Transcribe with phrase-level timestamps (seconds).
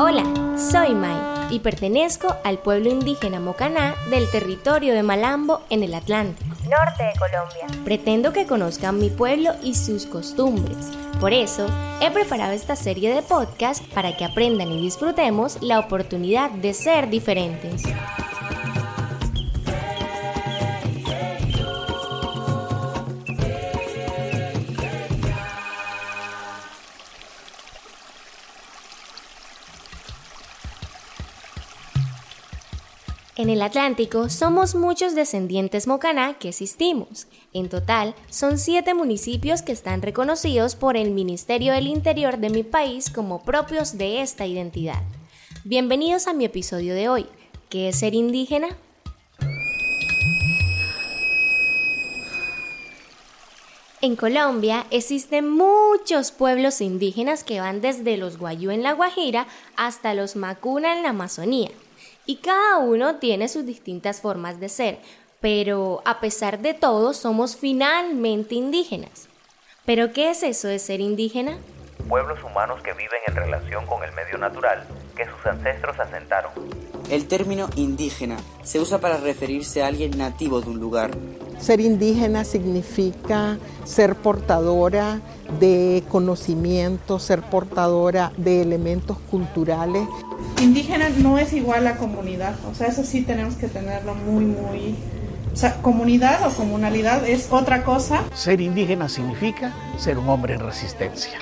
[0.00, 0.22] Hola,
[0.56, 1.16] soy Mai
[1.50, 7.12] y pertenezco al pueblo indígena Mocaná del territorio de Malambo en el Atlántico, norte de
[7.18, 7.66] Colombia.
[7.84, 10.76] Pretendo que conozcan mi pueblo y sus costumbres.
[11.18, 11.66] Por eso,
[12.00, 17.10] he preparado esta serie de podcasts para que aprendan y disfrutemos la oportunidad de ser
[17.10, 17.82] diferentes.
[33.38, 37.28] En el Atlántico somos muchos descendientes mocaná que existimos.
[37.52, 42.64] En total, son siete municipios que están reconocidos por el Ministerio del Interior de mi
[42.64, 45.04] país como propios de esta identidad.
[45.62, 47.26] Bienvenidos a mi episodio de hoy.
[47.68, 48.76] ¿Qué es ser indígena?
[54.00, 60.14] En Colombia existen muchos pueblos indígenas que van desde los Guayú en la Guajira hasta
[60.14, 61.70] los Macuna en la Amazonía
[62.28, 64.98] y cada uno tiene sus distintas formas de ser,
[65.40, 69.30] pero a pesar de todo somos finalmente indígenas.
[69.86, 71.56] ¿Pero qué es eso de ser indígena?
[72.06, 76.52] Pueblos humanos que viven en relación con el medio natural que sus ancestros asentaron.
[77.10, 81.12] El término indígena se usa para referirse a alguien nativo de un lugar.
[81.58, 85.20] Ser indígena significa ser portadora
[85.60, 90.06] de conocimiento, ser portadora de elementos culturales
[90.62, 94.94] indígena no es igual a comunidad, o sea, eso sí tenemos que tenerlo muy, muy...
[95.52, 98.22] O sea, comunidad o comunalidad es otra cosa.
[98.34, 101.38] Ser indígena significa ser un hombre en resistencia.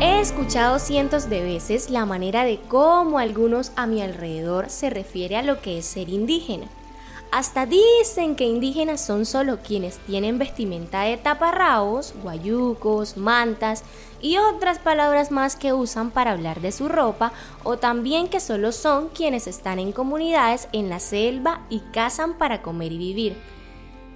[0.00, 5.36] He escuchado cientos de veces la manera de cómo algunos a mi alrededor se refiere
[5.36, 6.66] a lo que es ser indígena.
[7.30, 13.84] Hasta dicen que indígenas son solo quienes tienen vestimenta de taparrabos, guayucos, mantas
[14.22, 17.32] y otras palabras más que usan para hablar de su ropa,
[17.64, 22.62] o también que solo son quienes están en comunidades en la selva y cazan para
[22.62, 23.36] comer y vivir.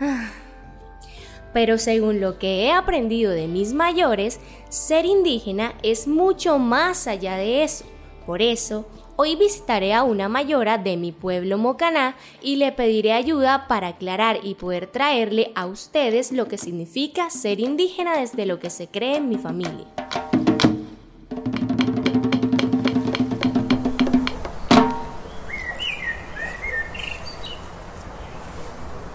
[1.52, 7.36] Pero según lo que he aprendido de mis mayores, ser indígena es mucho más allá
[7.36, 7.84] de eso.
[8.26, 13.68] Por eso, Hoy visitaré a una mayora de mi pueblo Mocaná y le pediré ayuda
[13.68, 18.70] para aclarar y poder traerle a ustedes lo que significa ser indígena desde lo que
[18.70, 19.86] se cree en mi familia.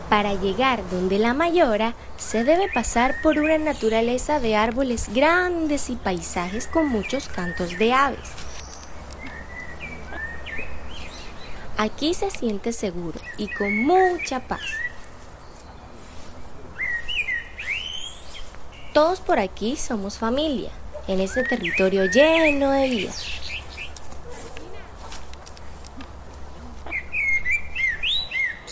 [0.09, 5.97] Para llegar donde la mayora se debe pasar por una naturaleza de árboles grandes y
[5.97, 8.48] paisajes con muchos cantos de aves.
[11.81, 14.59] Aquí se siente seguro y con mucha paz.
[18.93, 20.71] Todos por aquí somos familia,
[21.07, 23.13] en este territorio lleno de vida.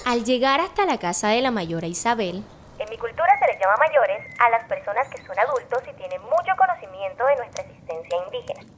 [0.05, 2.43] Al llegar hasta la casa de la mayora Isabel,
[2.77, 6.21] en mi cultura se les llama mayores a las personas que son adultos y tienen
[6.23, 8.76] mucho conocimiento de nuestra existencia indígena.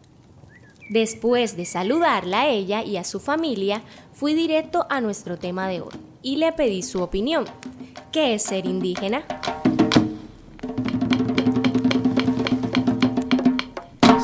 [0.90, 5.82] Después de saludarla a ella y a su familia, fui directo a nuestro tema de
[5.82, 7.46] hoy y le pedí su opinión.
[8.12, 9.24] ¿Qué es ser indígena?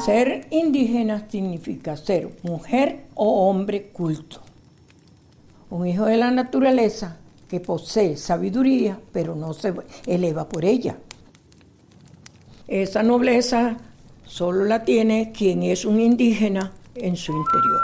[0.03, 4.41] Ser indígena significa ser mujer o hombre culto.
[5.69, 9.71] Un hijo de la naturaleza que posee sabiduría, pero no se
[10.07, 10.97] eleva por ella.
[12.67, 13.77] Esa nobleza
[14.25, 17.81] Solo la tiene quien es un indígena en su interior.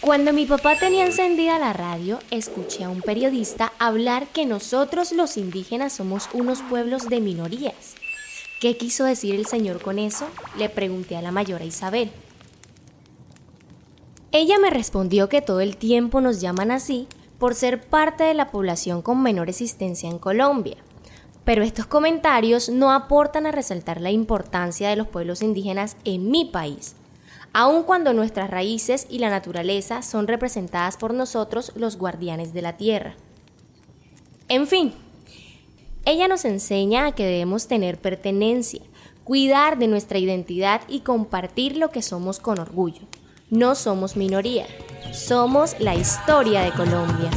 [0.00, 5.36] Cuando mi papá tenía encendida la radio, escuché a un periodista hablar que nosotros los
[5.36, 7.94] indígenas somos unos pueblos de minorías.
[8.60, 10.26] ¿Qué quiso decir el señor con eso?
[10.58, 12.10] Le pregunté a la mayora Isabel.
[14.32, 17.06] Ella me respondió que todo el tiempo nos llaman así
[17.38, 20.76] por ser parte de la población con menor existencia en Colombia,
[21.44, 26.44] pero estos comentarios no aportan a resaltar la importancia de los pueblos indígenas en mi
[26.44, 26.96] país,
[27.52, 32.76] aun cuando nuestras raíces y la naturaleza son representadas por nosotros los guardianes de la
[32.76, 33.14] tierra.
[34.48, 34.92] En fin,
[36.04, 38.82] ella nos enseña a que debemos tener pertenencia,
[39.24, 43.02] cuidar de nuestra identidad y compartir lo que somos con orgullo.
[43.50, 44.66] No somos minoría,
[45.12, 47.30] somos la historia de Colombia.